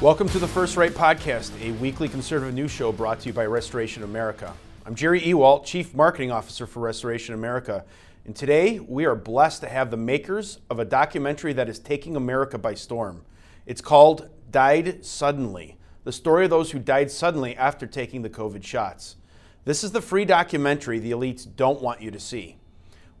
[0.00, 3.44] Welcome to the First Right Podcast, a weekly conservative news show brought to you by
[3.44, 4.54] Restoration America.
[4.86, 7.84] I'm Jerry Ewalt, Chief Marketing Officer for Restoration America,
[8.24, 12.16] and today we are blessed to have the makers of a documentary that is taking
[12.16, 13.26] America by storm.
[13.66, 18.64] It's called Died Suddenly the story of those who died suddenly after taking the COVID
[18.64, 19.16] shots.
[19.64, 22.56] This is the free documentary the elites don't want you to see.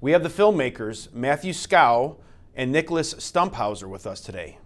[0.00, 2.16] We have the filmmakers, Matthew Skow
[2.54, 4.58] and Nicholas Stumphauser, with us today.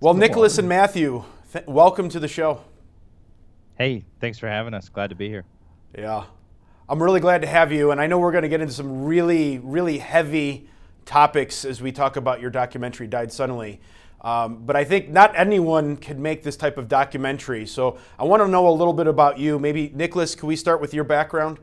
[0.00, 2.62] Well, Nicholas and Matthew, th- welcome to the show.
[3.76, 4.88] Hey, thanks for having us.
[4.88, 5.44] Glad to be here.
[5.96, 6.24] Yeah.
[6.88, 9.04] I'm really glad to have you, and I know we're going to get into some
[9.04, 10.68] really, really heavy
[11.04, 13.80] topics as we talk about your documentary, Died Suddenly.
[14.20, 17.66] Um, but I think not anyone can make this type of documentary.
[17.66, 19.58] So I want to know a little bit about you.
[19.58, 21.58] Maybe Nicholas, can we start with your background?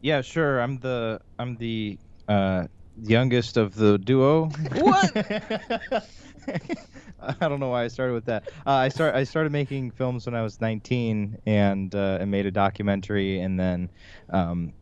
[0.00, 0.60] Yeah, sure.
[0.60, 1.98] I'm the I'm the
[2.28, 2.66] uh,
[3.02, 4.50] youngest of the duo.
[4.74, 6.06] What?
[7.20, 8.48] I don't know why I started with that.
[8.66, 12.46] Uh, I start I started making films when I was 19 and uh, and made
[12.46, 13.90] a documentary, and then
[14.30, 14.72] um,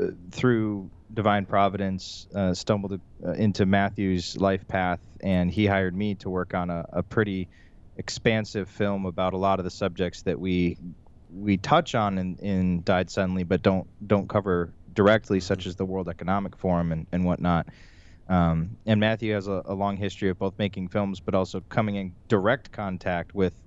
[0.00, 6.14] uh, through divine providence uh, stumbled uh, into Matthew's life path, and he hired me
[6.16, 7.48] to work on a, a pretty
[7.96, 10.78] expansive film about a lot of the subjects that we
[11.32, 15.84] we touch on in, in Died Suddenly, but don't don't cover directly, such as the
[15.84, 17.68] World Economic Forum and, and whatnot.
[18.30, 21.96] Um, and Matthew has a, a, long history of both making films, but also coming
[21.96, 23.60] in direct contact with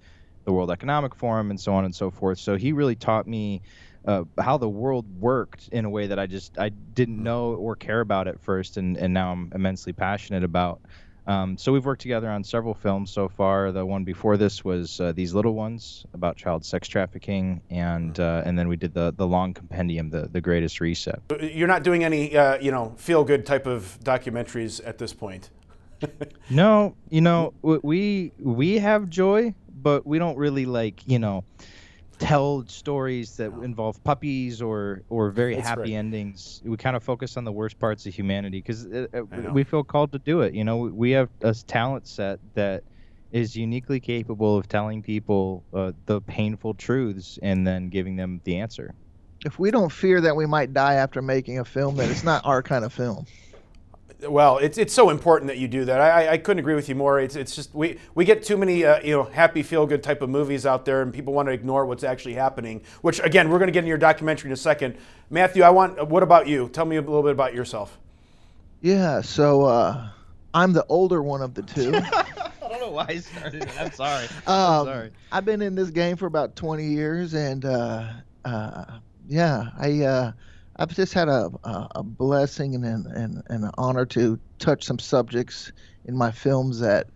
[0.45, 2.39] the World Economic Forum and so on and so forth.
[2.39, 3.61] So he really taught me
[4.07, 7.75] uh, how the world worked in a way that I just I didn't know or
[7.75, 10.81] care about at first, and, and now I'm immensely passionate about.
[11.25, 13.71] Um, so we've worked together on several films so far.
[13.71, 18.43] The one before this was uh, These Little Ones about child sex trafficking, and uh,
[18.45, 21.21] and then we did the the long compendium, the the Greatest Reset.
[21.39, 25.49] You're not doing any uh, you know feel good type of documentaries at this point.
[26.49, 31.45] no, you know we we have joy, but we don't really like you know
[32.23, 35.91] tell stories that involve puppies or or very That's happy right.
[35.93, 36.61] endings.
[36.63, 39.83] We kind of focus on the worst parts of humanity because uh, uh, we feel
[39.83, 40.53] called to do it.
[40.53, 42.83] You know, we have a talent set that
[43.31, 48.57] is uniquely capable of telling people uh, the painful truths and then giving them the
[48.57, 48.93] answer.
[49.45, 52.45] If we don't fear that we might die after making a film, then it's not
[52.45, 53.25] our kind of film.
[54.21, 55.99] Well, it's, it's so important that you do that.
[55.99, 57.19] I, I couldn't agree with you more.
[57.19, 60.21] It's, it's just we, we get too many uh, you know happy feel good type
[60.21, 62.81] of movies out there, and people want to ignore what's actually happening.
[63.01, 64.97] Which again, we're going to get in your documentary in a second.
[65.29, 66.07] Matthew, I want.
[66.07, 66.69] What about you?
[66.69, 67.97] Tell me a little bit about yourself.
[68.81, 70.09] Yeah, so uh,
[70.53, 71.93] I'm the older one of the two.
[72.63, 73.81] I don't know why I started it.
[73.81, 74.27] I'm sorry.
[74.45, 75.11] I'm um, sorry.
[75.31, 78.07] I've been in this game for about 20 years, and uh,
[78.45, 78.85] uh
[79.27, 80.31] yeah, I uh,
[80.75, 83.05] I've just had a, a, a blessing and, and,
[83.47, 85.71] and an honor to touch some subjects
[86.05, 87.07] in my films that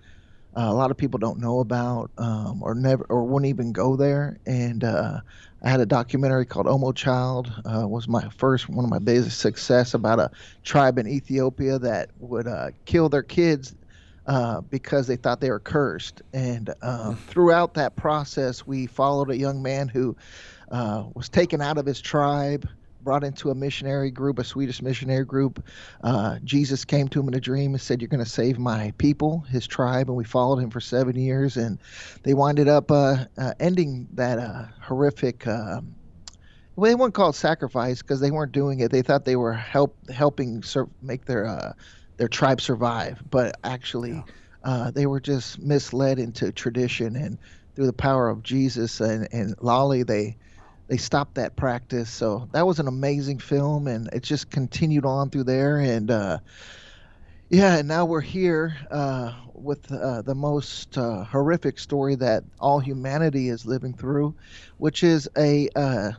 [0.56, 3.96] uh, a lot of people don't know about um, or never or wouldn't even go
[3.96, 4.38] there.
[4.46, 5.22] And uh,
[5.64, 7.52] I had a documentary called Omo Child.
[7.66, 10.32] Uh, was my first one of my biggest success about a
[10.64, 13.76] tribe in Ethiopia that would uh, kill their kids
[14.28, 16.22] uh, because they thought they were cursed.
[16.34, 20.16] And uh, throughout that process, we followed a young man who
[20.70, 22.68] was taken out of his tribe
[23.02, 25.64] brought into a missionary group, a Swedish missionary group.
[26.04, 28.94] Uh, Jesus came to him in a dream and said, "You're going to save my
[28.98, 31.80] people, his tribe," and we followed him for seven years, and
[32.24, 35.48] they winded up uh, uh, ending that uh, horrific.
[35.48, 35.96] Um,
[36.76, 38.92] well, they weren't called sacrifice because they weren't doing it.
[38.92, 40.64] They thought they were help helping
[41.02, 41.74] make their uh,
[42.18, 44.24] their tribe survive, but actually, yeah.
[44.64, 47.38] Uh, they were just misled into tradition and
[47.78, 50.36] through the power of Jesus and, and Lale, they
[50.88, 52.10] they stopped that practice.
[52.10, 55.78] So that was an amazing film, and it just continued on through there.
[55.80, 56.40] And uh,
[57.50, 62.80] yeah, and now we're here uh, with uh, the most uh, horrific story that all
[62.80, 64.36] humanity is living through,
[64.78, 66.12] which is a uh,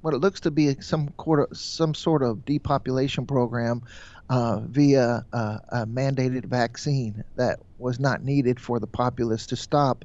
[0.00, 3.82] what it looks to be some quarter, some sort of depopulation program
[4.28, 10.04] uh, via a mandated vaccine that was not needed for the populace to stop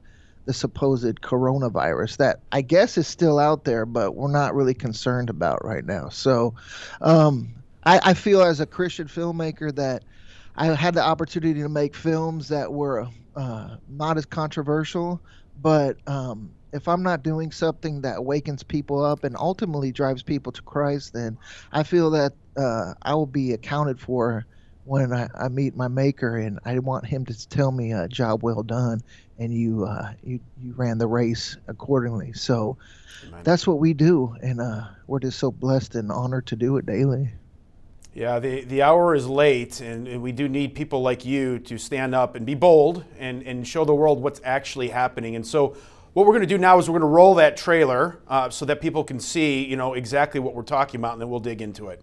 [0.50, 5.30] the supposed coronavirus that I guess is still out there, but we're not really concerned
[5.30, 6.10] about right now.
[6.10, 6.56] So
[7.01, 7.54] um,
[7.84, 10.06] I, I, feel as a Christian filmmaker that
[10.56, 15.22] I had the opportunity to make films that were uh, not as controversial,
[15.62, 20.51] but um, if I'm not doing something that awakens people up and ultimately drives people
[20.54, 21.38] to Christ, then
[21.72, 24.48] I feel that uh, I will be accounted for
[24.89, 28.41] when I, I, meet my maker and I want him to tell me a job
[28.41, 29.03] well done
[29.38, 32.33] and you uh, you you ran the race accordingly.
[32.33, 32.77] So
[33.27, 33.41] Amen.
[33.44, 36.86] that's what we do, and uh, we're just so blessed and honored to do it
[36.86, 37.30] daily.
[38.15, 41.77] Yeah, the, the hour is late, and, and, we do need people like you to
[41.77, 45.36] stand up and be bold and, and show the world what's actually happening.
[45.36, 45.77] And so,
[46.13, 48.65] what we're going to do now is we're going to roll that trailer uh, so
[48.65, 51.62] that people can see, you know, exactly what we're talking about, and then we'll dig
[51.62, 52.01] into it.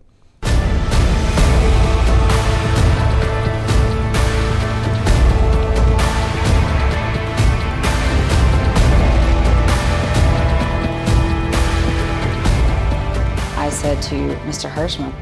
[13.87, 14.69] Said to Mr.
[14.69, 15.15] Hirschman,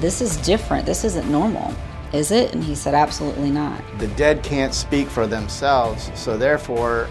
[0.00, 0.84] This is different.
[0.84, 1.72] This isn't normal.
[2.12, 2.52] Is it?
[2.52, 3.80] And he said, Absolutely not.
[3.98, 7.06] The dead can't speak for themselves, so therefore,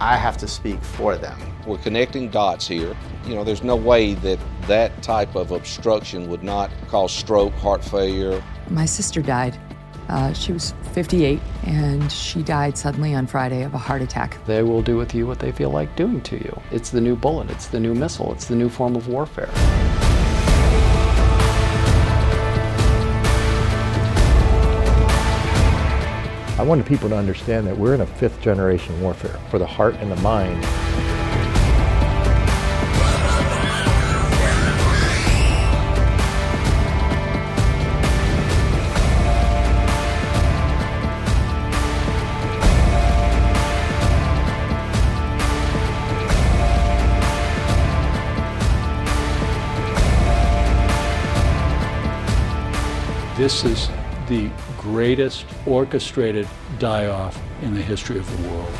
[0.00, 1.36] I have to speak for them.
[1.66, 2.94] We're connecting dots here.
[3.24, 4.38] You know, there's no way that
[4.68, 8.40] that type of obstruction would not cause stroke, heart failure.
[8.70, 9.58] My sister died.
[10.08, 14.38] Uh, she was 58 and she died suddenly on Friday of a heart attack.
[14.46, 16.62] They will do with you what they feel like doing to you.
[16.70, 19.50] It's the new bullet, it's the new missile, it's the new form of warfare.
[26.66, 30.10] Wanted people to understand that we're in a fifth generation warfare for the heart and
[30.10, 30.60] the mind.
[53.36, 53.88] This is
[54.28, 54.50] the
[54.86, 56.46] greatest orchestrated
[56.78, 58.72] die off in the history of the world.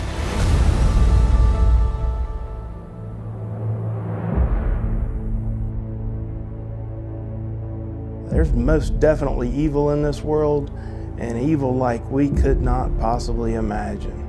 [8.30, 10.70] There's most definitely evil in this world,
[11.18, 14.22] and evil like we could not possibly imagine.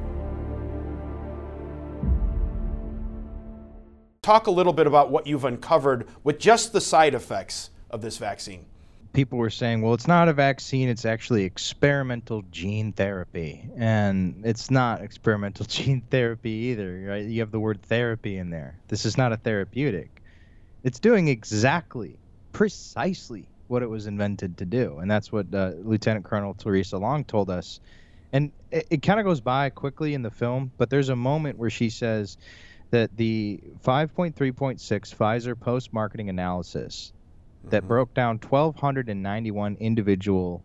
[4.24, 8.18] Talk a little bit about what you've uncovered with just the side effects of this
[8.18, 8.66] vaccine
[9.14, 13.68] people were saying, well, it's not a vaccine, it's actually experimental gene therapy.
[13.78, 17.26] And it's not experimental gene therapy either, right?
[17.26, 18.78] You have the word therapy in there.
[18.88, 20.22] This is not a therapeutic.
[20.84, 22.18] It's doing exactly,
[22.54, 25.00] precisely what it was invented to do.
[25.00, 27.80] And that's what uh, Lieutenant Colonel Theresa Long told us.
[28.32, 31.58] And it, it kind of goes by quickly in the film, but there's a moment
[31.58, 32.38] where she says
[32.92, 37.12] that the 5.3.6 Pfizer post marketing analysis
[37.70, 37.88] that mm-hmm.
[37.88, 40.64] broke down 1,291 individual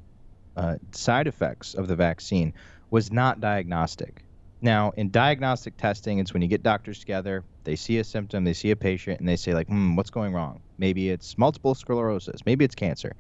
[0.56, 2.52] uh, side effects of the vaccine
[2.90, 4.25] was not diagnostic.
[4.60, 8.52] Now, in diagnostic testing, it's when you get doctors together, they see a symptom, they
[8.52, 10.60] see a patient, and they say, like, hmm, what's going wrong?
[10.78, 13.14] Maybe it's multiple sclerosis, maybe it's cancer.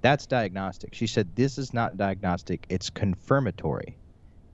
[0.00, 0.94] That's diagnostic.
[0.94, 3.98] She said, this is not diagnostic, it's confirmatory.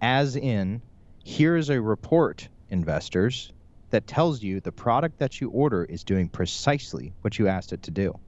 [0.00, 0.82] As in,
[1.24, 3.52] here's a report, investors,
[3.90, 7.84] that tells you the product that you order is doing precisely what you asked it
[7.84, 8.18] to do.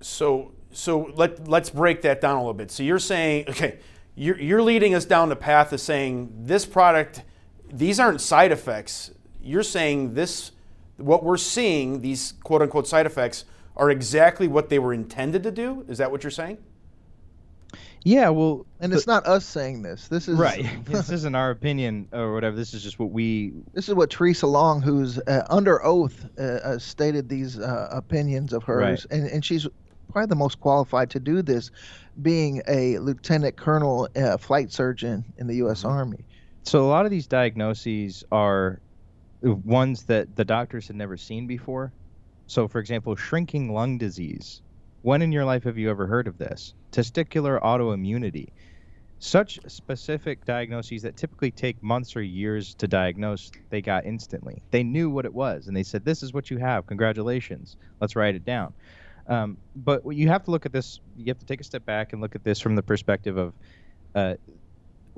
[0.00, 2.70] So so let let's break that down a little bit.
[2.70, 3.78] So you're saying okay,
[4.14, 7.22] you're you're leading us down the path of saying this product,
[7.72, 9.10] these aren't side effects.
[9.42, 10.52] You're saying this,
[10.96, 13.44] what we're seeing, these quote unquote side effects,
[13.76, 15.84] are exactly what they were intended to do.
[15.88, 16.58] Is that what you're saying?
[18.02, 20.08] Yeah, well, and it's not us saying this.
[20.08, 20.66] This is right.
[20.86, 22.56] this isn't our opinion or whatever.
[22.56, 23.52] This is just what we.
[23.74, 28.54] This is what Theresa Long, who's uh, under oath, uh, uh, stated these uh, opinions
[28.54, 29.18] of hers, right.
[29.18, 29.66] and and she's
[30.10, 31.70] probably the most qualified to do this,
[32.20, 35.80] being a lieutenant colonel uh, flight surgeon in the U.S.
[35.80, 35.88] Mm-hmm.
[35.88, 36.24] Army.
[36.64, 38.80] So a lot of these diagnoses are
[39.42, 41.92] ones that the doctors had never seen before.
[42.46, 44.60] So, for example, shrinking lung disease.
[45.02, 46.74] When in your life have you ever heard of this?
[46.92, 48.48] Testicular autoimmunity.
[49.18, 54.62] Such specific diagnoses that typically take months or years to diagnose, they got instantly.
[54.70, 56.86] They knew what it was, and they said, This is what you have.
[56.86, 57.76] Congratulations.
[58.00, 58.72] Let's write it down.
[59.30, 61.00] Um, but you have to look at this.
[61.16, 63.54] You have to take a step back and look at this from the perspective of
[64.14, 64.34] uh,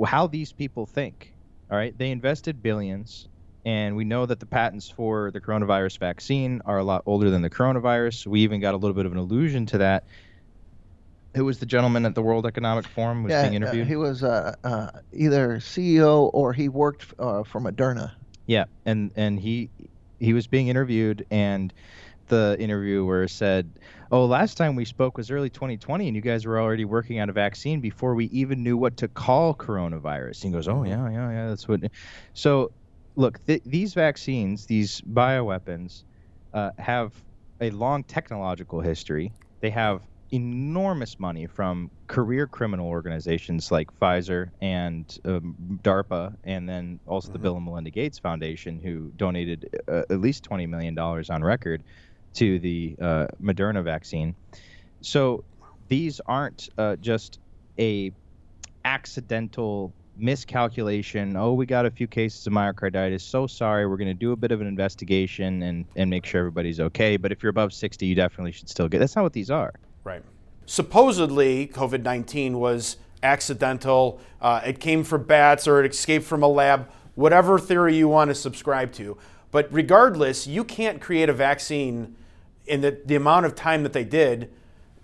[0.04, 1.32] how these people think.
[1.70, 3.28] All right, they invested billions,
[3.64, 7.40] and we know that the patents for the coronavirus vaccine are a lot older than
[7.40, 8.26] the coronavirus.
[8.26, 10.04] We even got a little bit of an allusion to that.
[11.34, 13.86] Who was the gentleman at the World Economic Forum was yeah, being interviewed?
[13.86, 18.12] Uh, he was uh, uh, either CEO or he worked uh, for Moderna.
[18.44, 19.70] Yeah, and and he
[20.20, 21.72] he was being interviewed, and
[22.32, 23.70] the interviewer said,
[24.10, 27.28] "Oh, last time we spoke was early 2020, and you guys were already working on
[27.28, 31.10] a vaccine before we even knew what to call coronavirus." And He goes, "Oh yeah,
[31.10, 31.80] yeah, yeah, that's what."
[32.32, 32.72] So,
[33.16, 36.04] look, th- these vaccines, these bioweapons,
[36.54, 37.12] uh, have
[37.60, 39.30] a long technological history.
[39.60, 40.00] They have
[40.32, 47.34] enormous money from career criminal organizations like Pfizer and um, DARPA, and then also mm-hmm.
[47.34, 51.82] the Bill and Melinda Gates Foundation, who donated uh, at least $20 million on record
[52.34, 54.34] to the uh, Moderna vaccine.
[55.00, 55.44] So
[55.88, 57.38] these aren't uh, just
[57.78, 58.12] a
[58.84, 61.36] accidental miscalculation.
[61.36, 63.22] Oh, we got a few cases of myocarditis.
[63.22, 63.86] So sorry.
[63.86, 67.16] We're going to do a bit of an investigation and, and make sure everybody's okay.
[67.16, 68.98] But if you're above 60, you definitely should still get.
[68.98, 69.72] That's not what these are.
[70.04, 70.22] Right.
[70.66, 74.20] Supposedly, COVID 19 was accidental.
[74.40, 78.28] Uh, it came from bats or it escaped from a lab, whatever theory you want
[78.30, 79.16] to subscribe to.
[79.50, 82.16] But regardless, you can't create a vaccine
[82.66, 84.50] in the, the amount of time that they did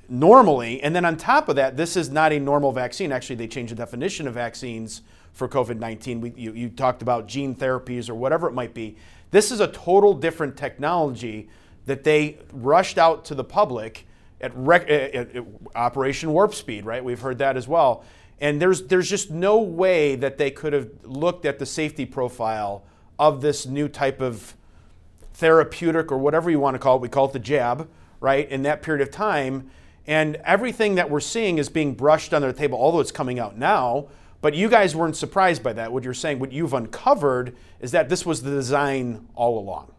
[0.08, 0.82] normally.
[0.82, 3.12] And then on top of that, this is not a normal vaccine.
[3.12, 6.34] Actually, they changed the definition of vaccines for COVID 19.
[6.36, 8.96] You, you talked about gene therapies or whatever it might be.
[9.30, 11.48] This is a total different technology
[11.86, 14.06] that they rushed out to the public
[14.40, 17.04] at, rec- at, at Operation Warp Speed, right?
[17.04, 18.04] We've heard that as well.
[18.40, 22.84] And there's, there's just no way that they could have looked at the safety profile
[23.18, 24.54] of this new type of
[25.38, 27.02] therapeutic or whatever you want to call it.
[27.02, 27.88] We call it the jab,
[28.20, 28.48] right?
[28.48, 29.70] In that period of time
[30.08, 33.58] and everything that we're seeing is being brushed under the table, although it's coming out
[33.58, 34.08] now.
[34.40, 35.92] But you guys weren't surprised by that.
[35.92, 39.92] What you're saying, what you've uncovered, is that this was the design all along.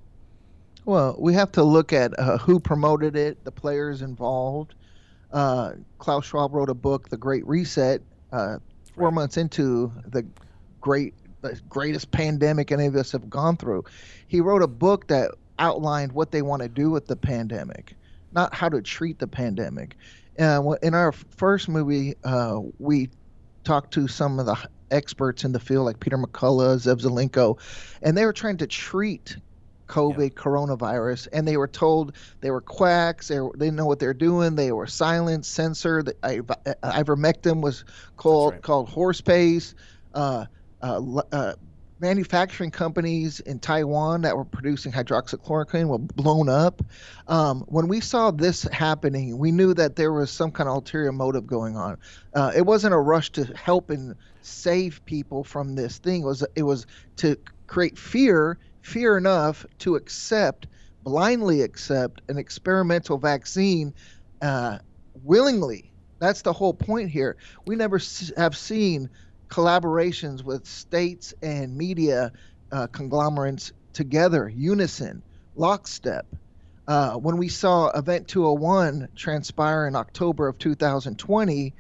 [0.84, 4.74] Well, we have to look at uh, who promoted it, the players involved.
[5.32, 8.58] Uh, Klaus Schwab wrote a book, The Great Reset, uh,
[8.96, 9.14] four right.
[9.14, 10.26] months into the
[10.82, 13.86] great, the greatest pandemic any of us have gone through.
[14.28, 17.96] He wrote a book that outlined what they want to do with the pandemic
[18.32, 19.96] not how to treat the pandemic.
[20.38, 23.10] Uh, in our first movie, uh, we
[23.64, 24.58] talked to some of the
[24.92, 27.60] experts in the field, like Peter McCullough, Zev Zelenko,
[28.02, 29.38] and they were trying to treat
[29.88, 30.42] COVID yeah.
[30.42, 33.28] coronavirus, and they were told they were quacks.
[33.28, 34.56] They, were, they didn't know what they're doing.
[34.56, 36.14] They were silent, censored.
[36.24, 37.84] Ivermectin was
[38.16, 38.62] called right.
[38.62, 39.76] called horse paste.
[40.14, 40.46] Uh,
[40.82, 41.54] uh, uh,
[42.00, 46.82] manufacturing companies in Taiwan that were producing hydroxychloroquine were blown up.
[47.28, 51.12] Um, when we saw this happening, we knew that there was some kind of ulterior
[51.12, 51.98] motive going on.
[52.34, 56.22] Uh, it wasn't a rush to help and save people from this thing.
[56.22, 56.86] It was it was
[57.18, 60.68] to create fear, fear enough to accept,
[61.04, 63.94] blindly accept an experimental vaccine
[64.42, 64.80] uh,
[65.24, 65.92] willingly.
[66.20, 67.38] That's the whole point here.
[67.66, 68.00] We never
[68.38, 69.10] have seen
[69.50, 72.32] collaborations with states and media
[72.72, 75.22] uh, conglomerates together, unison,
[75.56, 76.26] lockstep.
[76.88, 81.74] Uh, when we saw Event 201 transpire in October of 2020,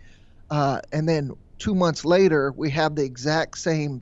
[0.51, 4.01] uh, and then two months later, we have the exact same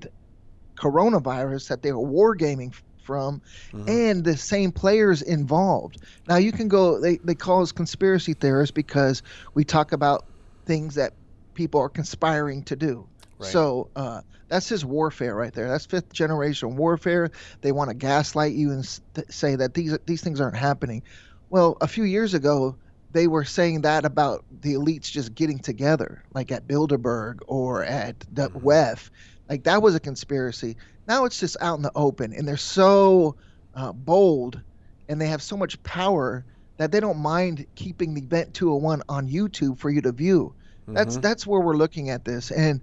[0.75, 3.89] coronavirus that they were wargaming from mm-hmm.
[3.89, 5.97] and the same players involved.
[6.27, 10.25] Now, you can go, they, they call us conspiracy theorists because we talk about
[10.65, 11.13] things that
[11.53, 13.07] people are conspiring to do.
[13.45, 15.69] So uh, that's his warfare right there.
[15.69, 17.31] That's fifth generation warfare.
[17.61, 21.03] They want to gaslight you and th- say that these these things aren't happening.
[21.49, 22.75] Well, a few years ago,
[23.11, 28.19] they were saying that about the elites just getting together, like at Bilderberg or at
[28.31, 28.65] the mm-hmm.
[28.65, 29.09] WEF.
[29.49, 30.75] Like that was a conspiracy.
[31.07, 33.35] Now it's just out in the open, and they're so
[33.75, 34.59] uh, bold,
[35.07, 36.45] and they have so much power
[36.77, 40.53] that they don't mind keeping the Event 201 on YouTube for you to view.
[40.87, 41.21] That's mm-hmm.
[41.21, 42.81] that's where we're looking at this, and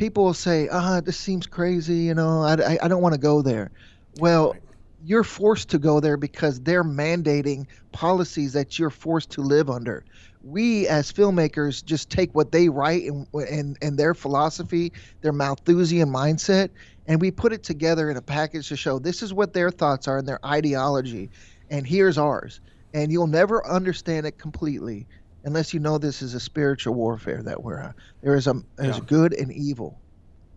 [0.00, 3.20] people will say, ah, this seems crazy, you know, I, I, I don't want to
[3.20, 3.70] go there.
[4.18, 4.56] Well,
[5.04, 10.04] you're forced to go there because they're mandating policies that you're forced to live under.
[10.42, 16.08] We as filmmakers just take what they write and and, and their philosophy, their Malthusian
[16.08, 16.70] mindset,
[17.06, 20.08] and we put it together in a package to show this is what their thoughts
[20.08, 21.28] are and their ideology,
[21.68, 22.60] and here's ours.
[22.94, 25.06] And you'll never understand it completely
[25.44, 27.92] unless you know this is a spiritual warfare that we're uh,
[28.22, 29.04] there is a there's yeah.
[29.06, 30.00] good and evil,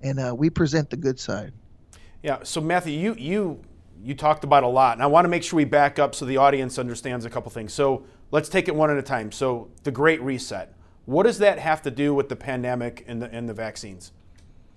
[0.01, 1.53] and uh, we present the good side.
[2.21, 2.39] Yeah.
[2.43, 3.61] So Matthew, you you
[4.01, 6.25] you talked about a lot, and I want to make sure we back up so
[6.25, 7.73] the audience understands a couple things.
[7.73, 9.31] So let's take it one at a time.
[9.31, 10.73] So the Great Reset.
[11.05, 14.11] What does that have to do with the pandemic and the and the vaccines?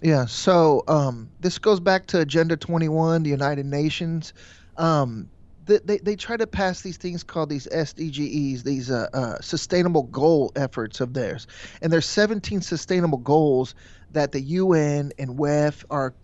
[0.03, 0.27] Yeah.
[0.27, 4.35] So um, this goes back to Agenda 21, the United Nations.
[4.77, 5.31] Um,
[5.67, 10.53] they, they try to pass these things called these SDGs, these uh, uh, sustainable goal
[10.57, 11.47] efforts of theirs.
[11.83, 13.75] And there's 17 sustainable goals
[14.13, 16.15] that the UN and WEF are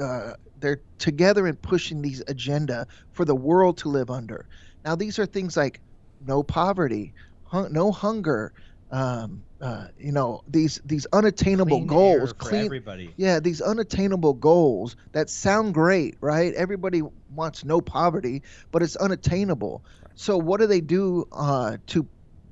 [0.00, 4.46] uh, they're together in pushing these agenda for the world to live under.
[4.84, 5.80] Now these are things like
[6.26, 7.12] no poverty,
[7.52, 8.52] no hunger,
[8.90, 14.96] um, uh, you know these these unattainable clean goals clean everybody yeah these unattainable goals
[15.12, 17.02] that sound great right everybody
[17.34, 22.06] wants no poverty but it's unattainable so what do they do uh, to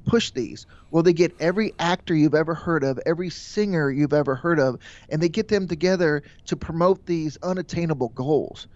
[0.07, 4.35] push these well they get every actor you've ever heard of every singer you've ever
[4.35, 8.67] heard of and they get them together to promote these unattainable goals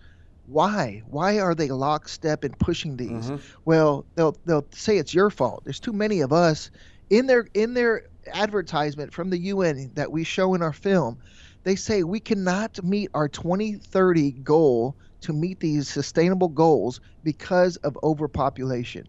[0.46, 1.02] why?
[1.06, 3.30] Why are they lockstep in pushing these?
[3.66, 5.62] Well, they'll they'll say it's your fault.
[5.64, 6.70] There's too many of us
[7.10, 11.18] in their in their advertisement from the UN that we show in our film.
[11.64, 17.98] They say we cannot meet our 2030 goal to meet these sustainable goals because of
[18.02, 19.06] overpopulation.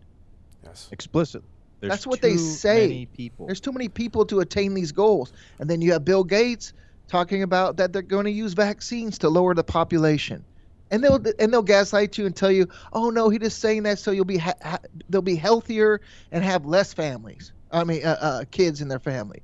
[0.63, 0.89] Yes.
[0.91, 1.43] Explicit.
[1.79, 2.87] There's That's what they too say.
[2.87, 3.45] many people.
[3.45, 5.31] There's too many people to attain these goals.
[5.59, 6.73] And then you have Bill Gates
[7.07, 10.43] talking about that they're going to use vaccines to lower the population.
[10.91, 13.99] And they'll and they'll gaslight you and tell you, "Oh no, he's just saying that
[13.99, 16.01] so you'll be ha- ha- they'll be healthier
[16.31, 17.53] and have less families.
[17.71, 19.43] I mean, uh, uh, kids in their family."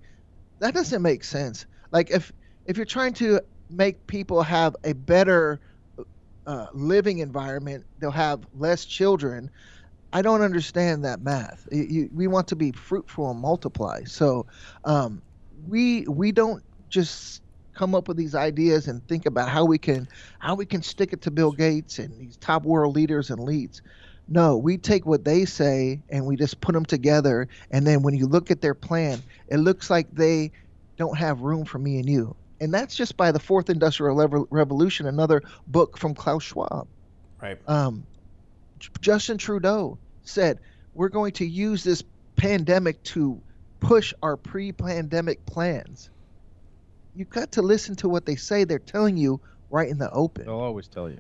[0.60, 1.66] That doesn't make sense.
[1.92, 2.32] Like if
[2.66, 5.62] if you're trying to make people have a better
[6.46, 9.50] uh, living environment, they'll have less children.
[10.14, 11.68] I don't understand that math.
[11.72, 14.04] You, you, we want to be fruitful and multiply.
[14.06, 14.48] So
[14.86, 15.24] um,
[15.68, 17.42] we we don't just
[17.78, 20.08] come up with these ideas and think about how we can
[20.40, 23.82] how we can stick it to Bill Gates and these top world leaders and leads.
[24.28, 27.48] No, we take what they say and we just put them together.
[27.70, 30.52] And then when you look at their plan, it looks like they
[30.98, 32.36] don't have room for me and you.
[32.60, 34.16] And that's just by the Fourth Industrial
[34.50, 36.88] Revolution, another book from Klaus Schwab.
[37.42, 37.58] Right.
[37.68, 38.06] Um,
[39.02, 40.60] Justin Trudeau said,
[40.94, 42.04] We're going to use this
[42.36, 43.42] pandemic to
[43.80, 46.10] push our pre pandemic plans.
[47.16, 48.64] You've got to listen to what they say.
[48.64, 49.40] They're telling you
[49.70, 50.46] right in the open.
[50.46, 51.20] They'll always tell you.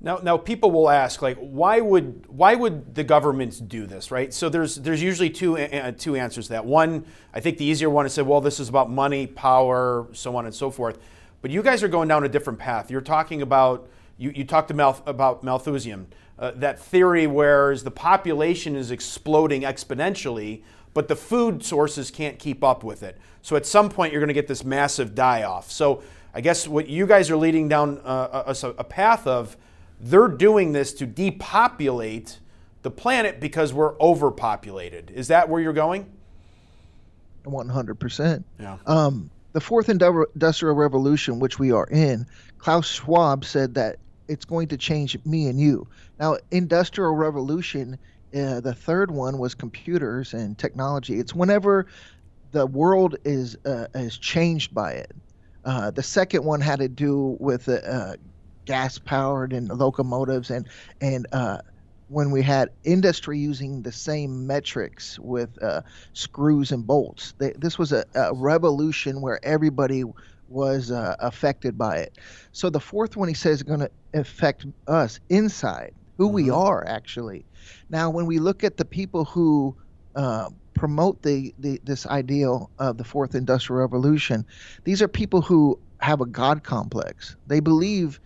[0.00, 4.32] Now, now people will ask, like, why would why would the governments do this, right?
[4.32, 6.64] So there's there's usually two uh, two answers to that.
[6.64, 10.36] One, I think the easier one is say, well, this is about money, power, so
[10.36, 10.98] on and so forth.
[11.42, 12.90] But you guys are going down a different path.
[12.90, 13.88] You're talking about
[14.18, 16.06] you, you talked about about Malthusian,
[16.38, 20.62] uh, that theory where the population is exploding exponentially,
[20.94, 23.18] but the food sources can't keep up with it.
[23.42, 25.72] So at some point, you're going to get this massive die off.
[25.72, 29.56] So I guess what you guys are leading down uh, a, a path of
[30.00, 32.38] they're doing this to depopulate
[32.82, 35.10] the planet because we're overpopulated.
[35.14, 36.10] Is that where you're going?
[37.44, 38.44] 100%.
[38.60, 38.78] Yeah.
[38.86, 42.26] Um, the fourth industrial revolution, which we are in,
[42.58, 43.96] Klaus Schwab said that
[44.28, 45.86] it's going to change me and you.
[46.20, 47.98] Now, industrial revolution,
[48.34, 51.18] uh, the third one was computers and technology.
[51.18, 51.86] It's whenever
[52.52, 55.12] the world is uh, is changed by it.
[55.64, 58.16] Uh, the second one had to do with uh,
[58.68, 60.68] gas powered and locomotives and
[61.00, 61.56] and uh,
[62.08, 65.80] when we had industry using the same metrics with uh,
[66.12, 67.34] screws and bolts.
[67.38, 70.04] They, this was a, a, revolution where everybody
[70.48, 72.18] was uh, affected by it.
[72.52, 76.34] So the fourth one he says is going to affect us inside, who mm-hmm.
[76.34, 77.44] we are actually.
[77.88, 79.74] Now, when we look at the people who
[80.14, 84.44] uh, promote the, the this ideal of the fourth industrial revolution,
[84.84, 87.36] these are people who have a God complex.
[87.46, 88.20] They believe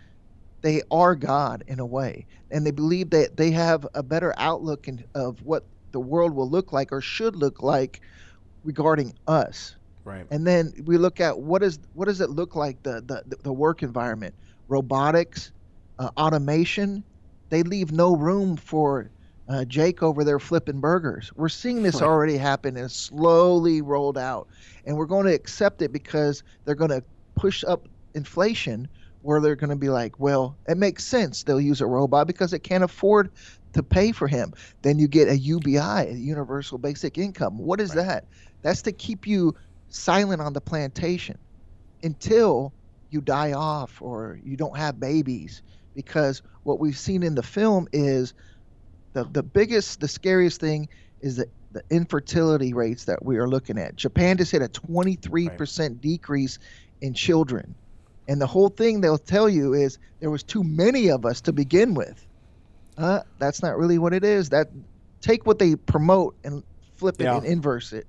[0.62, 4.88] they are God in a way, and they believe that they have a better outlook
[4.88, 8.00] in, of what the world will look like or should look like
[8.64, 9.76] regarding us.
[10.04, 10.26] Right.
[10.30, 13.52] And then we look at what is what does it look like the the, the
[13.52, 14.34] work environment,
[14.68, 15.52] robotics,
[15.98, 17.04] uh, automation.
[17.50, 19.10] They leave no room for
[19.48, 21.30] uh, Jake over there flipping burgers.
[21.36, 24.48] We're seeing this already happen and slowly rolled out,
[24.86, 27.04] and we're going to accept it because they're going to
[27.36, 28.88] push up inflation
[29.22, 32.52] where they're going to be like, well, it makes sense they'll use a robot because
[32.52, 33.30] it can't afford
[33.72, 34.52] to pay for him.
[34.82, 37.58] Then you get a UBI, a universal basic income.
[37.58, 38.06] What is right.
[38.06, 38.24] that?
[38.62, 39.54] That's to keep you
[39.88, 41.38] silent on the plantation
[42.02, 42.72] until
[43.10, 45.62] you die off or you don't have babies.
[45.94, 48.34] Because what we've seen in the film is
[49.12, 50.88] the, the biggest, the scariest thing
[51.20, 53.96] is that the infertility rates that we are looking at.
[53.96, 56.00] Japan just hit a 23% right.
[56.00, 56.58] decrease
[57.00, 57.74] in children.
[58.28, 61.52] And the whole thing they'll tell you is there was too many of us to
[61.52, 62.26] begin with.
[62.96, 64.48] Uh, that's not really what it is.
[64.50, 64.68] That
[65.20, 66.62] take what they promote and
[66.96, 67.36] flip it yeah.
[67.36, 68.06] and inverse it,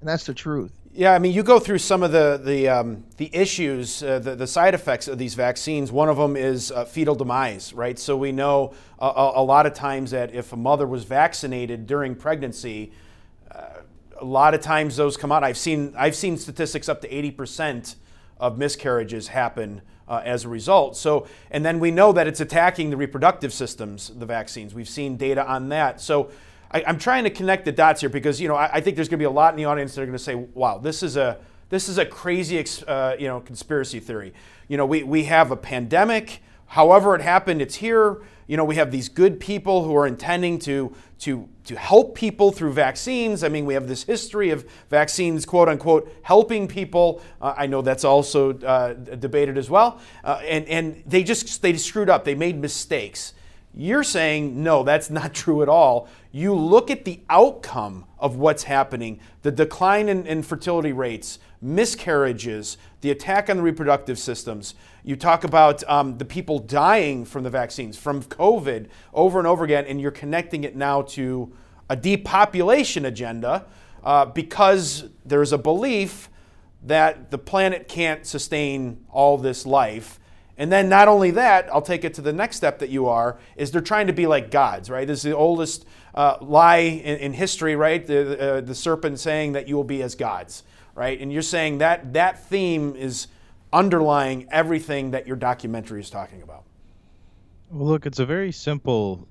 [0.00, 0.72] and that's the truth.
[0.96, 4.36] Yeah, I mean, you go through some of the the um, the issues, uh, the
[4.36, 5.90] the side effects of these vaccines.
[5.90, 7.98] One of them is uh, fetal demise, right?
[7.98, 12.14] So we know a, a, lot of times that if a mother was vaccinated during
[12.14, 12.92] pregnancy,
[13.50, 13.80] uh,
[14.20, 15.42] a lot of times those come out.
[15.42, 17.96] I've seen I've seen statistics up to eighty percent
[18.38, 20.96] of miscarriages happen uh, as a result.
[20.96, 24.74] So, and then we know that it's attacking the reproductive systems, the vaccines.
[24.74, 26.00] We've seen data on that.
[26.00, 26.30] So,
[26.70, 29.08] I, am trying to connect the dots here because you know I, I think there's
[29.08, 31.02] going to be a lot in the audience that are going to say, "Wow, this
[31.02, 34.34] is a this is a crazy uh, you know conspiracy theory."
[34.68, 36.42] You know, we we have a pandemic.
[36.66, 38.22] However, it happened, it's here.
[38.46, 42.52] You know, we have these good people who are intending to to to help people
[42.52, 43.42] through vaccines.
[43.42, 47.22] I mean, we have this history of vaccines, quote unquote, helping people.
[47.40, 50.00] Uh, I know that's also uh, debated as well.
[50.22, 52.24] Uh, and and they just they screwed up.
[52.24, 53.32] They made mistakes.
[53.76, 56.08] You're saying no, that's not true at all.
[56.30, 62.76] You look at the outcome of what's happening, the decline in, in fertility rates, miscarriages,
[63.00, 64.74] the attack on the reproductive systems.
[65.02, 69.64] You talk about um, the people dying from the vaccines, from COVID, over and over
[69.64, 71.52] again, and you're connecting it now to
[71.88, 73.66] a depopulation agenda
[74.02, 76.30] uh, because there's a belief
[76.82, 80.20] that the planet can't sustain all this life.
[80.56, 83.38] And then not only that, I'll take it to the next step that you are,
[83.56, 85.06] is they're trying to be like gods, right?
[85.06, 88.06] This is the oldest uh, lie in, in, history, right?
[88.06, 90.62] The, uh, the serpent saying that you will be as gods,
[90.94, 91.20] right?
[91.20, 93.26] And you're saying that that theme is
[93.72, 96.62] underlying everything that your documentary is talking about.
[97.70, 99.26] Well, look, it's a very simple,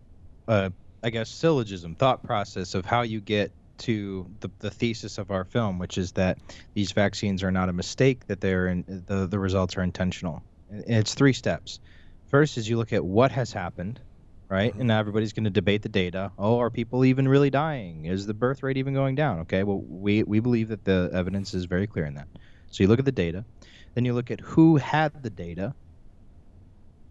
[0.50, 5.32] uh, I guess, syllogism, thought process of how you get to the, the thesis of
[5.32, 6.38] our film, which is that
[6.74, 10.44] these vaccines are not a mistake, that they're in, the, the results are intentional.
[10.74, 11.80] And it's three steps.
[12.30, 14.00] First is you look at what has happened,
[14.50, 14.74] right?
[14.74, 16.32] And everybody's going to debate the data.
[16.38, 18.06] Oh, are people even really dying?
[18.06, 19.42] Is the birth rate even going down?
[19.42, 22.28] Okay, well, we, we believe that the evidence is very clear in that.
[22.72, 23.46] So you look at the data.
[23.94, 25.76] Then you look at who had the data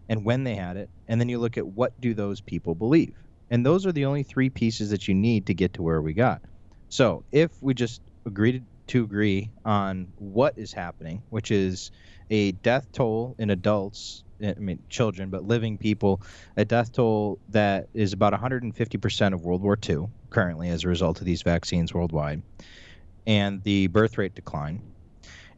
[0.09, 3.15] and when they had it, and then you look at what do those people believe.
[3.49, 6.13] And those are the only three pieces that you need to get to where we
[6.13, 6.41] got.
[6.89, 11.91] So if we just agreed to agree on what is happening, which is
[12.33, 16.21] a death toll in adults, I mean children, but living people,
[16.57, 21.19] a death toll that is about 150% of World War II currently as a result
[21.19, 22.41] of these vaccines worldwide,
[23.27, 24.81] and the birth rate decline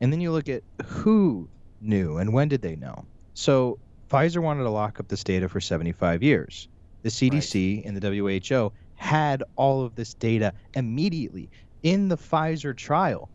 [0.02, 1.48] and then you look at who
[1.82, 3.06] knew and when did they know.
[3.34, 6.68] So Pfizer wanted to lock up this data for 75 years.
[7.02, 7.86] The CDC right.
[7.86, 11.50] and the WHO had all of this data immediately
[11.84, 13.30] in the Pfizer trial.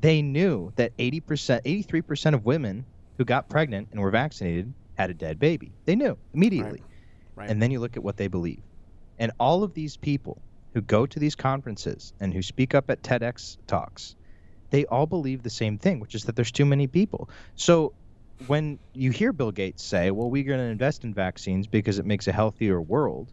[0.00, 2.84] They knew that 80%, 83% of women
[3.18, 5.72] who got pregnant and were vaccinated had a dead baby.
[5.84, 6.80] They knew immediately.
[6.80, 6.82] Right.
[7.36, 7.50] Right.
[7.50, 8.62] And then you look at what they believe.
[9.18, 10.42] And all of these people
[10.74, 14.16] who go to these conferences and who speak up at TEDx talks
[14.70, 17.28] they all believe the same thing, which is that there's too many people.
[17.54, 17.94] So
[18.46, 22.06] when you hear Bill Gates say, well, we're going to invest in vaccines because it
[22.06, 23.32] makes a healthier world,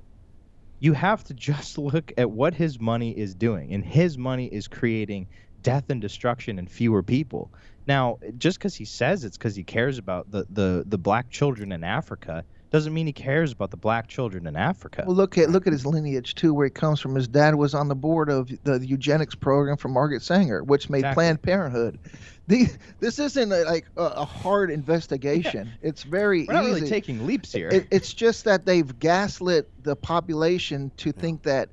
[0.79, 3.73] you have to just look at what his money is doing.
[3.73, 5.27] And his money is creating
[5.63, 7.51] death and destruction and fewer people.
[7.87, 11.71] Now, just because he says it's because he cares about the, the, the black children
[11.71, 15.03] in Africa doesn't mean he cares about the black children in Africa.
[15.05, 17.13] Well, look at look at his lineage too, where he comes from.
[17.13, 20.99] His dad was on the board of the eugenics program for Margaret Sanger, which made
[20.99, 21.13] exactly.
[21.13, 21.99] Planned Parenthood.
[22.47, 22.67] The,
[22.99, 25.67] this isn't a, like a, a, hard investigation.
[25.67, 25.87] Yeah.
[25.89, 26.73] It's very We're not easy.
[26.73, 27.69] really taking leaps here.
[27.69, 31.21] It, it's just that they've gaslit the population to yeah.
[31.21, 31.69] think that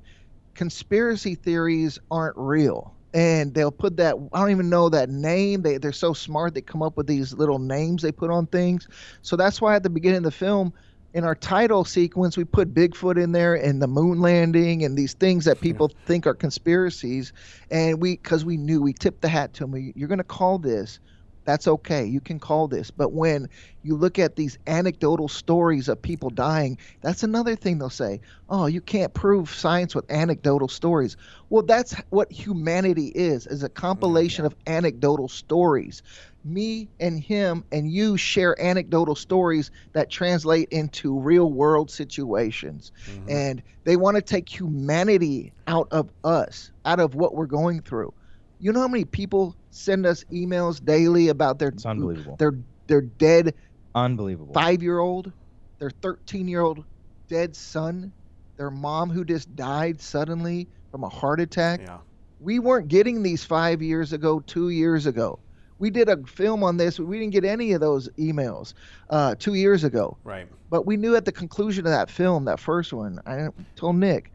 [0.53, 5.77] conspiracy theories aren't real and they'll put that i don't even know that name they,
[5.77, 8.87] they're so smart they come up with these little names they put on things
[9.21, 10.73] so that's why at the beginning of the film
[11.13, 15.13] in our title sequence, we put Bigfoot in there and the moon landing and these
[15.13, 17.33] things that people think are conspiracies.
[17.69, 19.71] And we, because we knew, we tipped the hat to them.
[19.71, 20.99] We, You're going to call this.
[21.43, 22.05] That's okay.
[22.05, 22.91] You can call this.
[22.91, 23.49] But when
[23.83, 28.21] you look at these anecdotal stories of people dying, that's another thing they'll say.
[28.49, 31.17] Oh, you can't prove science with anecdotal stories.
[31.49, 34.47] Well, that's what humanity is, is a compilation yeah.
[34.47, 36.03] of anecdotal stories
[36.43, 42.91] me and him and you share anecdotal stories that translate into real world situations.
[43.07, 43.29] Mm-hmm.
[43.29, 48.13] And they want to take humanity out of us, out of what we're going through.
[48.59, 52.35] You know how many people send us emails daily about their it's unbelievable.
[52.37, 52.53] their
[52.87, 53.55] their dead
[53.95, 55.31] unbelievable 5-year-old,
[55.79, 56.83] their 13-year-old
[57.27, 58.11] dead son,
[58.57, 61.81] their mom who just died suddenly from a heart attack.
[61.81, 61.99] Yeah.
[62.39, 65.39] We weren't getting these 5 years ago, 2 years ago
[65.81, 66.99] we did a film on this.
[66.99, 68.75] We didn't get any of those emails
[69.09, 70.15] uh, two years ago.
[70.23, 70.47] Right.
[70.69, 74.31] But we knew at the conclusion of that film, that first one, I told Nick,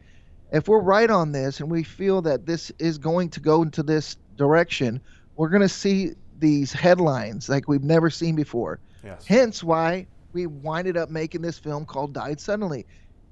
[0.51, 3.81] if we're right on this and we feel that this is going to go into
[3.81, 4.99] this direction,
[5.37, 8.79] we're going to see these headlines like we've never seen before.
[9.03, 9.25] Yes.
[9.25, 12.85] Hence why we winded up making this film called Died Suddenly.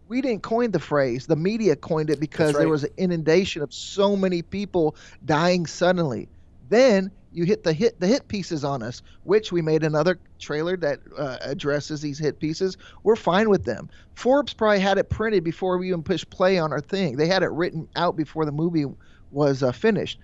[0.08, 2.60] We didn't coin the phrase, the media coined it because right.
[2.60, 6.30] there was an inundation of so many people dying suddenly.
[6.70, 10.78] Then you hit the hit the hit pieces on us, which we made another trailer
[10.78, 12.78] that uh, addresses these hit pieces.
[13.04, 13.90] We're fine with them.
[14.14, 17.18] Forbes probably had it printed before we even pushed play on our thing.
[17.18, 18.86] They had it written out before the movie
[19.32, 20.20] was uh, finished.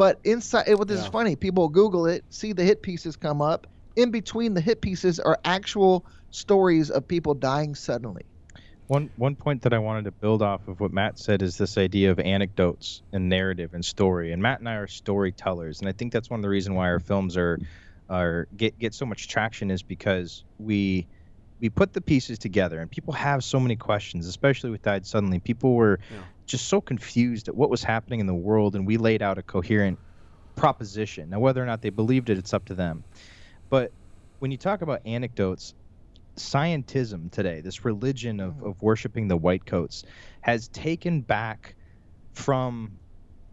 [0.00, 1.10] But inside, it was yeah.
[1.10, 1.36] funny.
[1.36, 3.66] People Google it, see the hit pieces come up.
[3.96, 8.22] In between the hit pieces are actual stories of people dying suddenly.
[8.86, 11.76] One one point that I wanted to build off of what Matt said is this
[11.76, 14.32] idea of anecdotes and narrative and story.
[14.32, 16.88] And Matt and I are storytellers, and I think that's one of the reasons why
[16.88, 17.58] our films are
[18.08, 21.08] are get get so much traction is because we
[21.60, 25.40] we put the pieces together and people have so many questions, especially with Died Suddenly.
[25.40, 26.22] People were yeah.
[26.50, 29.42] Just so confused at what was happening in the world, and we laid out a
[29.42, 29.98] coherent
[30.56, 31.30] proposition.
[31.30, 33.04] Now, whether or not they believed it, it's up to them.
[33.68, 33.92] But
[34.40, 35.74] when you talk about anecdotes,
[36.36, 38.68] scientism today, this religion of, mm.
[38.68, 40.04] of worshiping the white coats,
[40.40, 41.76] has taken back
[42.32, 42.98] from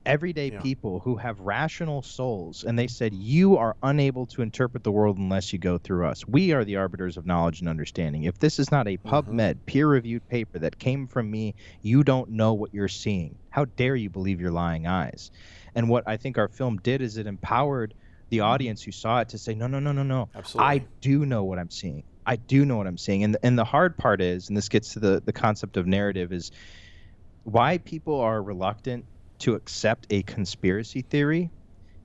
[0.07, 0.61] everyday yeah.
[0.61, 5.17] people who have rational souls and they said you are unable to interpret the world
[5.17, 8.57] unless you go through us we are the arbiters of knowledge and understanding if this
[8.57, 9.59] is not a pubmed mm-hmm.
[9.65, 13.95] peer reviewed paper that came from me you don't know what you're seeing how dare
[13.95, 15.29] you believe your lying eyes
[15.75, 17.93] and what i think our film did is it empowered
[18.29, 18.47] the mm-hmm.
[18.47, 20.73] audience who saw it to say no no no no no Absolutely.
[20.73, 23.23] i do know what i'm seeing I do know what I'm seeing.
[23.23, 26.33] And and the hard part is, and this gets to the the concept of narrative,
[26.33, 26.51] is
[27.45, 29.05] why people are reluctant
[29.39, 31.51] to accept a conspiracy theory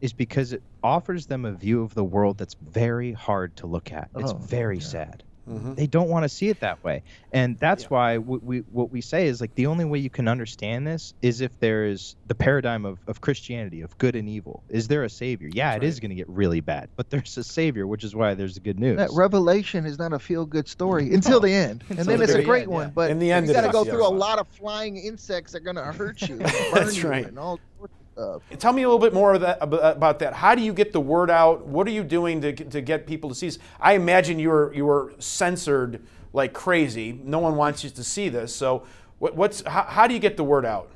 [0.01, 3.93] is because it offers them a view of the world that's very hard to look
[3.93, 4.11] at.
[4.17, 4.85] It's oh, very yeah.
[4.85, 5.23] sad.
[5.49, 5.75] Mm-hmm.
[5.75, 7.03] They don't want to see it that way,
[7.33, 7.89] and that's yeah.
[7.89, 11.15] why we, we, what we say is like the only way you can understand this
[11.21, 14.63] is if there is the paradigm of, of Christianity of good and evil.
[14.69, 15.51] Is there a savior?
[15.53, 15.89] Yeah, that's it right.
[15.89, 18.61] is going to get really bad, but there's a savior, which is why there's the
[18.61, 18.99] good news.
[18.99, 22.43] That Revelation is not a feel good story until the end, and then it's a
[22.43, 22.87] great end, one.
[22.87, 22.93] Yeah.
[22.95, 25.59] But in the end, you got to go through a lot of flying insects that
[25.59, 26.37] are going to hurt you,
[26.73, 27.27] that's you, right.
[27.27, 27.72] and all sorts
[28.17, 30.35] uh, Tell me a little bit more that, about that.
[30.35, 31.67] How do you get the word out?
[31.67, 33.59] What are you doing to, to get people to see this?
[33.81, 37.19] I imagine you were you were censored like crazy.
[37.25, 38.55] No one wants you to see this.
[38.55, 38.85] So,
[39.19, 40.91] what, what's how, how, do you get the word out?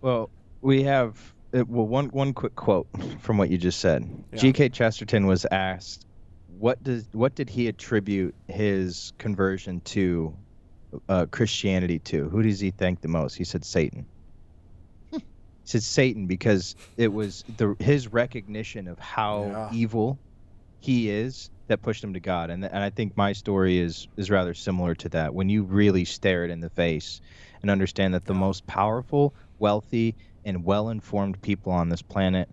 [0.00, 0.30] Well,
[0.62, 1.18] we have
[1.52, 2.88] uh, well one one quick quote
[3.20, 4.08] from what you just said.
[4.32, 4.38] Yeah.
[4.38, 4.70] G.K.
[4.70, 6.06] Chesterton was asked,
[6.58, 10.34] "What does what did he attribute his conversion to
[11.10, 12.30] uh, Christianity to?
[12.30, 14.06] Who does he thank the most?" He said Satan
[15.68, 19.70] said Satan because it was the his recognition of how yeah.
[19.72, 20.18] evil
[20.80, 22.48] he is that pushed him to God.
[22.48, 25.34] And and I think my story is is rather similar to that.
[25.34, 27.20] When you really stare it in the face
[27.60, 28.40] and understand that the yeah.
[28.40, 32.48] most powerful, wealthy, and well-informed people on this planet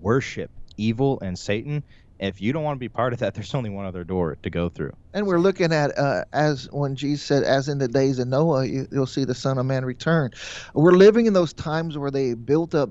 [0.00, 1.82] worship evil and Satan,
[2.18, 4.50] if you don't want to be part of that, there's only one other door to
[4.50, 4.92] go through.
[5.14, 8.66] And we're looking at uh, as when Jesus said, "As in the days of Noah,
[8.66, 10.30] you, will see the Son of Man return."
[10.74, 12.90] We're living in those times where they built up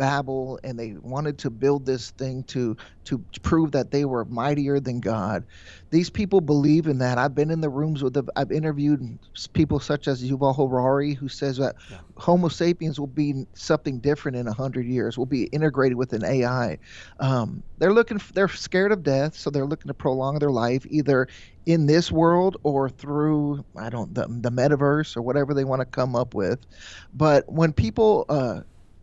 [0.00, 4.80] Babel and they wanted to build this thing to to prove that they were mightier
[4.80, 5.44] than God.
[5.92, 7.18] These people believe in that.
[7.18, 9.02] I've been in the rooms with the I've interviewed
[9.54, 11.98] people such as Yuval Harari who says that yeah.
[12.18, 15.18] Homo sapiens will be something different in a hundred years.
[15.18, 16.78] Will be integrated with an AI.
[17.20, 18.20] Um, they're looking.
[18.34, 21.28] They're scared of death, so they're looking to prolong their life either
[21.66, 25.86] in this world or through I don't the, the metaverse or whatever they want to
[25.86, 26.60] come up with.
[27.14, 28.62] But when people uh,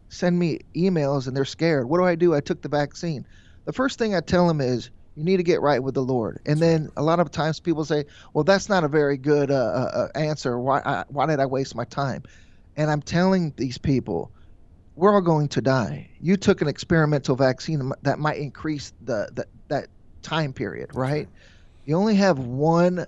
[0.09, 1.89] send me emails and they're scared.
[1.89, 2.33] What do I do?
[2.33, 3.25] I took the vaccine.
[3.65, 6.39] The first thing I tell them is you need to get right with the Lord.
[6.45, 9.55] And then a lot of times people say, well, that's not a very good uh,
[9.55, 10.59] uh, uh answer.
[10.59, 12.23] Why, I, why did I waste my time?
[12.77, 14.31] And I'm telling these people,
[14.95, 16.09] we're all going to die.
[16.21, 19.87] You took an experimental vaccine that might increase the, the that
[20.21, 21.27] time period, right?
[21.85, 23.05] You only have one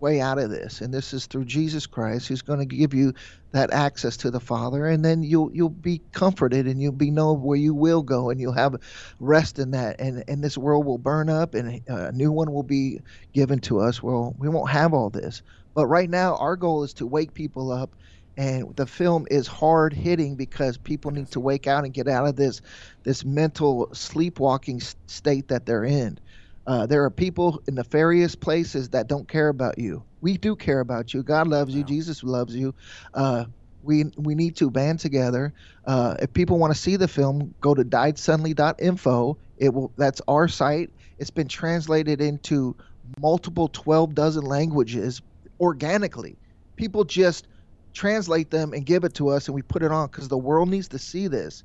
[0.00, 3.14] way out of this, and this is through Jesus Christ, who's going to give you
[3.52, 7.32] that access to the Father, and then you'll you'll be comforted, and you'll be know
[7.32, 8.76] where you will go, and you'll have
[9.20, 12.52] rest in that, and and this world will burn up, and uh, a new one
[12.52, 13.00] will be
[13.32, 14.02] given to us.
[14.02, 15.42] Well, we won't have all this,
[15.74, 17.96] but right now our goal is to wake people up.
[18.38, 22.26] And the film is hard hitting because people need to wake out and get out
[22.26, 22.60] of this
[23.02, 26.18] this mental sleepwalking state that they're in
[26.66, 30.02] uh, there are people in nefarious places that don't care about you.
[30.20, 31.22] We do care about you.
[31.22, 31.84] God loves you.
[31.84, 32.74] Jesus loves you.
[33.14, 33.44] Uh,
[33.82, 35.54] we we need to band together.
[35.86, 39.38] Uh, if people want to see the film, go to diedsuddenly.info.
[39.58, 39.92] It will.
[39.96, 40.90] That's our site.
[41.18, 42.76] It's been translated into
[43.20, 45.22] multiple 12 dozen languages
[45.60, 46.36] organically.
[46.74, 47.46] People just
[47.94, 50.68] translate them and give it to us, and we put it on because the world
[50.68, 51.62] needs to see this.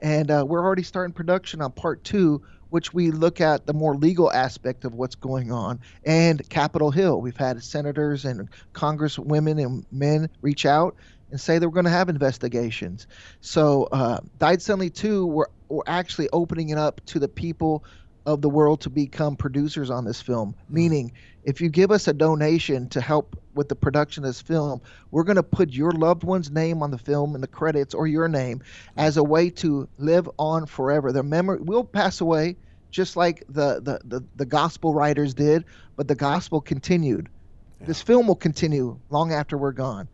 [0.00, 3.96] And uh, we're already starting production on part two, which we look at the more
[3.96, 5.80] legal aspect of what's going on.
[6.04, 10.96] And Capitol Hill, we've had senators and congresswomen and men reach out
[11.30, 13.06] and say they're going to have investigations.
[13.40, 17.84] So, uh, Died Suddenly 2, we're, we're actually opening it up to the people
[18.28, 20.52] of the world to become producers on this film.
[20.52, 20.74] Mm-hmm.
[20.74, 21.12] Meaning,
[21.44, 25.24] if you give us a donation to help with the production of this film, we're
[25.24, 28.28] going to put your loved one's name on the film in the credits or your
[28.28, 28.62] name
[28.98, 31.10] as a way to live on forever.
[31.10, 32.56] Their memory will pass away,
[32.90, 35.64] just like the, the, the, the gospel writers did,
[35.96, 37.30] but the gospel continued.
[37.80, 40.06] This film will continue long after we're gone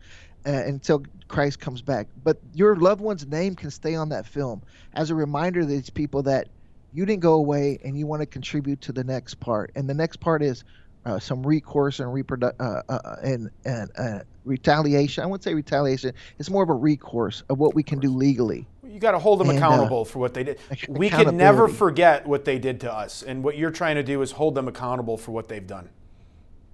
[0.45, 2.07] uh, until Christ comes back.
[2.23, 4.61] But your loved one's name can stay on that film
[4.93, 6.47] as a reminder to these people that
[6.95, 9.71] you didn't go away and you want to contribute to the next part.
[9.75, 10.63] And the next part is
[11.05, 15.23] uh, some recourse and reprodu- uh, uh, and and uh, retaliation.
[15.23, 16.13] I wouldn't say retaliation.
[16.39, 18.65] It's more of a recourse of what we can do legally.
[18.83, 20.59] You got to hold them And, uh, accountable for what they did.
[20.89, 24.21] We can never forget what they did to us, and what you're trying to do
[24.21, 25.89] is hold them accountable for what they've done.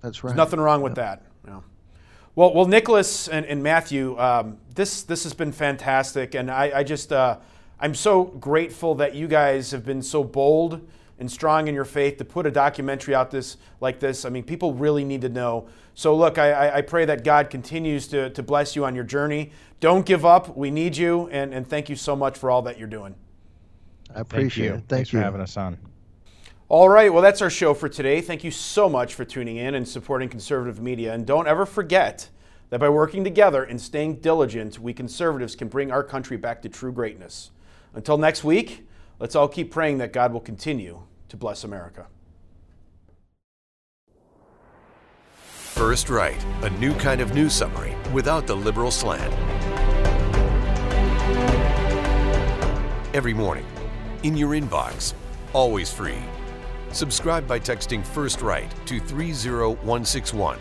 [0.01, 0.29] That's right.
[0.29, 1.23] There's nothing wrong with that.
[1.45, 1.61] Yeah.
[2.35, 6.83] Well, well, Nicholas and, and Matthew, um, this this has been fantastic, and I, I
[6.83, 7.37] just uh,
[7.81, 12.17] I'm so grateful that you guys have been so bold and strong in your faith
[12.17, 14.23] to put a documentary out this like this.
[14.23, 15.67] I mean, people really need to know.
[15.95, 19.03] So, look, I, I- I pray that God continues to, to bless you on your
[19.03, 19.51] journey.
[19.79, 20.55] Don't give up.
[20.55, 23.15] We need you, and, and thank you so much for all that you're doing.
[24.15, 24.71] I appreciate you.
[24.73, 24.75] it.
[24.75, 25.19] Thank Thanks you.
[25.19, 25.77] for having us on.
[26.69, 28.21] All right, well, that's our show for today.
[28.21, 31.13] Thank you so much for tuning in and supporting conservative media.
[31.13, 32.29] And don't ever forget
[32.69, 36.69] that by working together and staying diligent, we conservatives can bring our country back to
[36.69, 37.51] true greatness.
[37.93, 38.87] Until next week,
[39.19, 42.07] let's all keep praying that God will continue to bless America.
[45.81, 49.33] First Right, a new kind of news summary without the liberal slant.
[53.13, 53.65] Every morning,
[54.23, 55.13] in your inbox,
[55.53, 56.19] always free.
[56.91, 60.59] Subscribe by texting First Right to 30161.